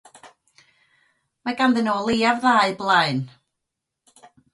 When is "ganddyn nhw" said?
1.59-1.97